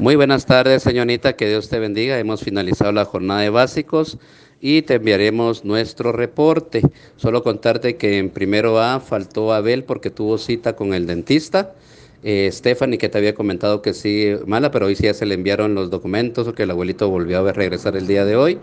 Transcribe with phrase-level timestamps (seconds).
[0.00, 2.18] Muy buenas tardes, señorita, que Dios te bendiga.
[2.18, 4.16] Hemos finalizado la jornada de básicos
[4.58, 6.80] y te enviaremos nuestro reporte.
[7.16, 11.74] Solo contarte que en primero A faltó Abel porque tuvo cita con el dentista.
[12.22, 15.34] Eh, Stephanie, que te había comentado que sí, mala, pero hoy sí ya se le
[15.34, 18.58] enviaron los documentos o que el abuelito volvió a regresar el día de hoy.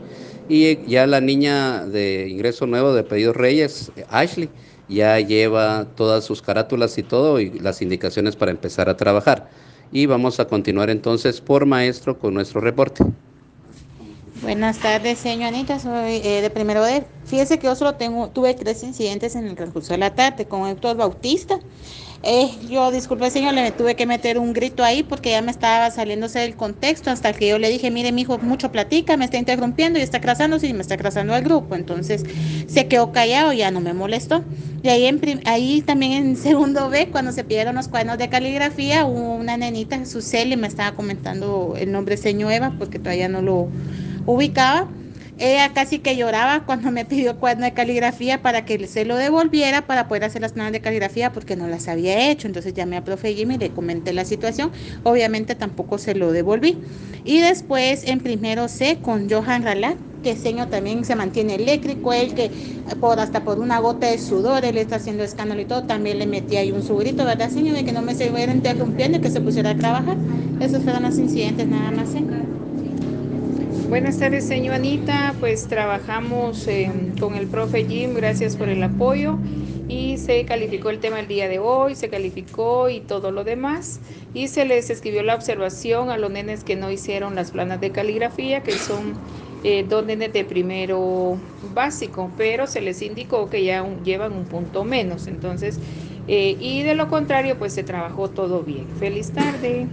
[0.49, 4.49] Y ya la niña de ingreso nuevo de Pedidos Reyes, Ashley,
[4.89, 9.51] ya lleva todas sus carátulas y todo y las indicaciones para empezar a trabajar.
[9.91, 13.03] Y vamos a continuar entonces por maestro con nuestro reporte.
[14.41, 15.79] Buenas tardes, señorita.
[15.79, 17.05] Soy eh, de primero de.
[17.25, 20.67] Fíjese que yo solo tengo, tuve tres incidentes en el transcurso de la tarde con
[20.67, 21.59] Héctor Bautista.
[22.23, 25.91] Eh, yo, disculpe, señor, le tuve que meter un grito ahí porque ya me estaba
[25.91, 29.37] saliéndose del contexto hasta que yo le dije, mire, mi hijo mucho platica, me está
[29.37, 31.75] interrumpiendo y está crasándose y me está crasando al grupo.
[31.75, 32.23] Entonces
[32.67, 34.43] se quedó callado, ya no me molestó.
[34.81, 39.05] Y ahí, en, ahí también en segundo B, cuando se pidieron los cuadernos de caligrafía,
[39.05, 43.69] una nenita, Suseli, me estaba comentando el nombre señor Eva porque todavía no lo
[44.25, 44.87] ubicaba.
[45.39, 49.85] Ella casi que lloraba cuando me pidió cuaderno de caligrafía para que se lo devolviera
[49.85, 52.47] para poder hacer las planas de caligrafía porque no las había hecho.
[52.47, 54.71] Entonces llamé a profe Jimmy le comenté la situación.
[55.03, 56.81] Obviamente tampoco se lo devolví.
[57.23, 62.33] Y después en primero C con Johan Ralat, que señor también se mantiene eléctrico, él
[62.33, 62.51] que
[62.99, 66.25] por hasta por una gota de sudor, él está haciendo escándalo y todo, también le
[66.27, 67.75] metí ahí un sugrito, ¿verdad, señor?
[67.75, 70.17] De que no me se hubiera interrumpiendo y que se pusiera a trabajar.
[70.59, 72.66] Esos fueron los incidentes nada más, señor.
[73.89, 75.33] Buenas tardes, señor Anita.
[75.39, 79.37] Pues trabajamos eh, con el profe Jim, gracias por el apoyo.
[79.87, 84.01] Y se calificó el tema el día de hoy, se calificó y todo lo demás.
[84.33, 87.93] Y se les escribió la observación a los nenes que no hicieron las planas de
[87.93, 89.21] caligrafía, que son
[89.63, 91.37] eh, dos nenes de primero
[91.73, 95.27] básico, pero se les indicó que ya llevan un punto menos.
[95.27, 95.79] Entonces,
[96.27, 98.89] eh, y de lo contrario, pues se trabajó todo bien.
[98.97, 99.87] Feliz tarde.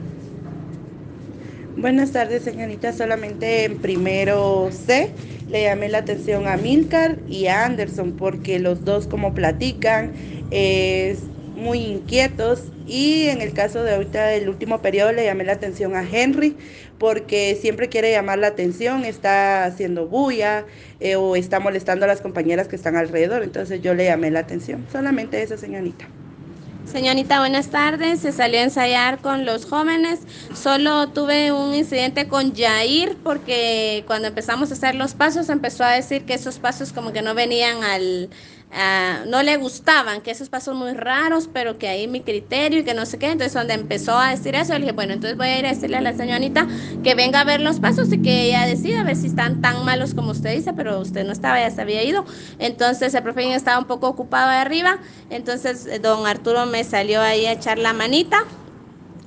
[1.76, 2.92] Buenas tardes, señorita.
[2.92, 5.10] Solamente en primero C
[5.48, 10.12] le llamé la atención a Milcar y a Anderson porque los dos como platican
[10.52, 11.18] es
[11.56, 15.96] muy inquietos y en el caso de ahorita del último periodo le llamé la atención
[15.96, 16.56] a Henry
[16.98, 20.66] porque siempre quiere llamar la atención, está haciendo bulla
[21.00, 23.42] eh, o está molestando a las compañeras que están alrededor.
[23.42, 24.86] Entonces yo le llamé la atención.
[24.92, 26.08] Solamente eso, señorita.
[26.86, 28.20] Señorita, buenas tardes.
[28.20, 30.20] Se salió a ensayar con los jóvenes.
[30.54, 35.90] Solo tuve un incidente con Jair porque cuando empezamos a hacer los pasos empezó a
[35.90, 38.30] decir que esos pasos como que no venían al,
[39.26, 42.94] no le gustaban, que esos pasos muy raros, pero que ahí mi criterio y que
[42.94, 43.26] no sé qué.
[43.26, 45.96] Entonces, donde empezó a decir eso, le dije, bueno, entonces voy a ir a decirle
[45.96, 46.66] a la señorita
[47.02, 49.84] que venga a ver los pasos y que ella decida a ver si están tan
[49.84, 52.24] malos como usted dice, pero usted no estaba, ya se había ido.
[52.58, 54.98] Entonces, el profe estaba un poco ocupado de arriba.
[55.30, 58.38] Entonces, don Arturo me salió ahí a echar la manita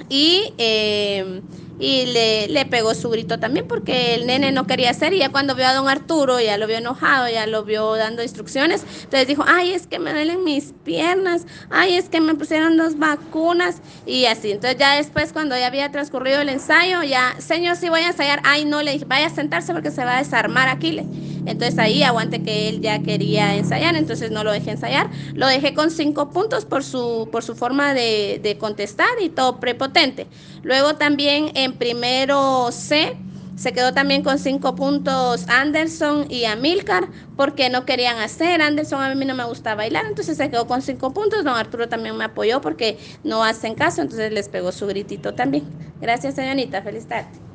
[0.10, 0.54] y.
[0.58, 1.42] Eh,
[1.80, 5.30] y le, le, pegó su grito también porque el nene no quería hacer y ya
[5.30, 9.28] cuando vio a don Arturo ya lo vio enojado, ya lo vio dando instrucciones, entonces
[9.28, 13.82] dijo, ay, es que me duelen mis piernas, ay, es que me pusieron dos vacunas
[14.06, 18.02] y así, entonces ya después cuando ya había transcurrido el ensayo, ya, señor, si voy
[18.02, 21.06] a ensayar, ay, no, le dije, vaya a sentarse porque se va a desarmar Aquiles.
[21.48, 25.10] Entonces ahí aguante que él ya quería ensayar, entonces no lo dejé ensayar.
[25.34, 30.28] Lo dejé con cinco puntos por su, por su forma de, contestar y todo prepotente.
[30.64, 33.18] Luego también en primero C
[33.56, 38.62] se quedó también con cinco puntos Anderson y Amilcar porque no querían hacer.
[38.62, 41.44] Anderson a mí no me gusta bailar, entonces se quedó con cinco puntos.
[41.44, 45.64] Don Arturo también me apoyó porque no hacen caso, entonces les pegó su gritito también.
[46.02, 46.82] Gracias, señorita.
[46.82, 47.47] Feliz tarde.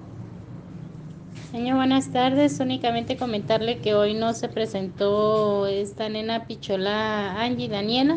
[1.53, 2.61] Señor, buenas tardes.
[2.61, 8.17] Únicamente comentarle que hoy no se presentó esta nena Pichola Angie Daniela.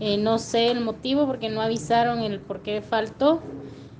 [0.00, 3.42] Eh, no sé el motivo porque no avisaron el por qué faltó.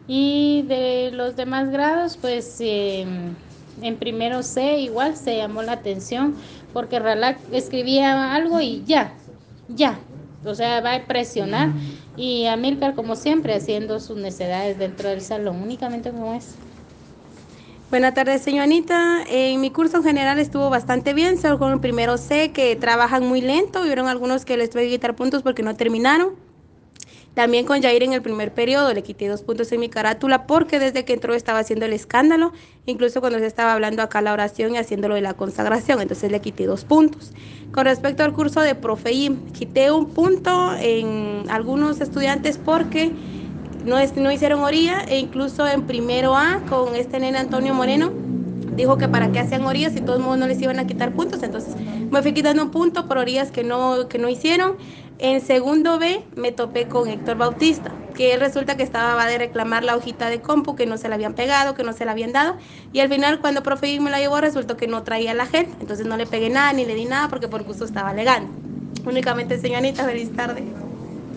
[0.09, 3.35] Y de los demás grados, pues em,
[3.83, 6.35] en primero C igual se llamó la atención
[6.73, 9.13] porque Ralac escribía algo y ya,
[9.69, 9.99] ya.
[10.47, 11.73] O sea, va a presionar.
[12.17, 16.57] Y Amílcar, como siempre, haciendo sus necesidades dentro del salón, únicamente como es.
[17.93, 19.23] Buenas tardes, señorita.
[19.29, 23.23] En mi curso en general estuvo bastante bien, solo con el primero sé que trabajan
[23.23, 26.31] muy lento, vieron algunos que les tuve que quitar puntos porque no terminaron.
[27.35, 30.79] También con Jair en el primer periodo le quité dos puntos en mi carátula porque
[30.79, 32.55] desde que entró estaba haciendo el escándalo,
[32.87, 36.41] incluso cuando se estaba hablando acá la oración y haciéndolo de la consagración, entonces le
[36.41, 37.33] quité dos puntos.
[37.73, 43.13] Con respecto al curso de Profeim, quité un punto en algunos estudiantes porque
[43.85, 48.13] no, no hicieron orilla e incluso en primero A con este nene Antonio Moreno
[48.77, 51.43] dijo que para qué hacían orillas y todos modos no les iban a quitar puntos,
[51.43, 51.77] entonces
[52.11, 54.77] me fui quitando un punto por orillas que no, que no hicieron.
[55.19, 59.97] En segundo B me topé con Héctor Bautista, que resulta que estaba de reclamar la
[59.97, 62.57] hojita de compu, que no se la habían pegado, que no se la habían dado,
[62.93, 66.07] y al final cuando profe me la llevó resultó que no traía la gente, entonces
[66.07, 68.51] no le pegué nada ni le di nada porque por gusto estaba alegando.
[69.05, 70.92] Únicamente, señorita, feliz tarde.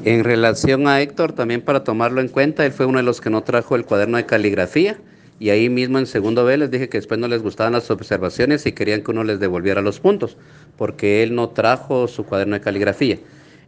[0.06, 3.32] En relación a Héctor, también para tomarlo en cuenta, él fue uno de los que
[3.32, 4.98] no trajo el cuaderno de caligrafía
[5.40, 8.68] y ahí mismo en segundo B les dije que después no les gustaban las observaciones
[8.68, 10.38] y querían que uno les devolviera los puntos,
[10.78, 13.18] porque él no trajo su cuaderno de caligrafía.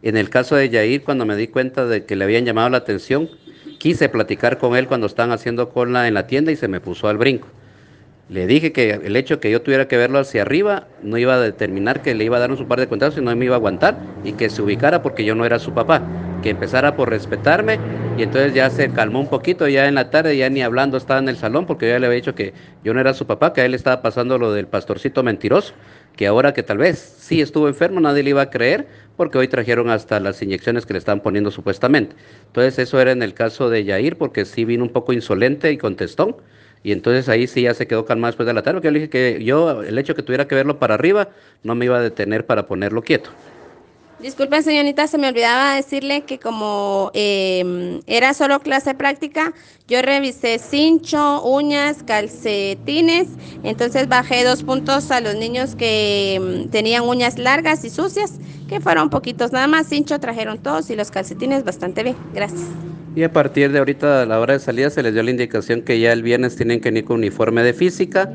[0.02, 2.78] En el caso de Yair, cuando me di cuenta de que le habían llamado la
[2.78, 3.28] atención,
[3.80, 7.08] quise platicar con él cuando estaban haciendo cola en la tienda y se me puso
[7.08, 7.48] al brinco.
[8.28, 11.40] Le dije que el hecho que yo tuviera que verlo hacia arriba no iba a
[11.40, 14.02] determinar que le iba a dar un par de cuentas, sino me iba a aguantar
[14.22, 16.10] y que se ubicara porque yo no era su papá,
[16.42, 17.80] que empezara por respetarme
[18.14, 21.20] y entonces ya se calmó un poquito, ya en la tarde ya ni hablando estaba
[21.20, 22.52] en el salón porque yo ya le había dicho que
[22.84, 25.72] yo no era su papá, que a él estaba pasando lo del pastorcito mentiroso,
[26.14, 29.48] que ahora que tal vez sí estuvo enfermo nadie le iba a creer porque hoy
[29.48, 32.14] trajeron hasta las inyecciones que le estaban poniendo supuestamente.
[32.46, 35.78] Entonces eso era en el caso de Yair porque sí vino un poco insolente y
[35.78, 36.42] contestó
[36.82, 38.98] y entonces ahí sí ya se quedó calmado después de la tarde, porque yo le
[39.00, 41.28] dije que yo, el hecho que tuviera que verlo para arriba,
[41.62, 43.30] no me iba a detener para ponerlo quieto.
[44.18, 49.54] Disculpen, señorita, se me olvidaba decirle que como eh, era solo clase práctica,
[49.86, 53.28] yo revisé cincho, uñas, calcetines,
[53.62, 58.80] entonces bajé dos puntos a los niños que mm, tenían uñas largas y sucias, que
[58.80, 62.87] fueron poquitos nada más, cincho trajeron todos y los calcetines bastante bien, gracias.
[63.18, 65.82] Y a partir de ahorita, a la hora de salida, se les dio la indicación
[65.82, 68.32] que ya el viernes tienen que ir con uniforme de física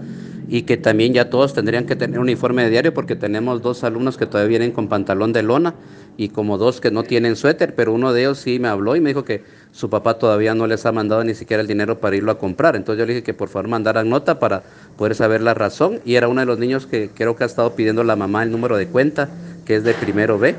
[0.50, 4.18] y que también ya todos tendrían que tener uniforme de diario porque tenemos dos alumnos
[4.18, 5.74] que todavía vienen con pantalón de lona
[6.18, 9.00] y como dos que no tienen suéter, pero uno de ellos sí me habló y
[9.00, 12.18] me dijo que su papá todavía no les ha mandado ni siquiera el dinero para
[12.18, 12.76] irlo a comprar.
[12.76, 14.64] Entonces yo le dije que por favor mandaran nota para
[14.98, 17.74] poder saber la razón y era uno de los niños que creo que ha estado
[17.74, 19.30] pidiendo la mamá el número de cuenta,
[19.64, 20.56] que es de primero B.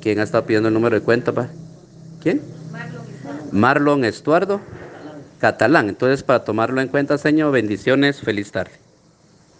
[0.00, 1.50] ¿Quién ha estado pidiendo el número de cuenta?
[2.22, 2.55] ¿Quién?
[3.56, 4.60] Marlon Estuardo
[5.40, 5.88] Catalán.
[5.88, 8.85] Entonces, para tomarlo en cuenta, señor, bendiciones, feliz tarde.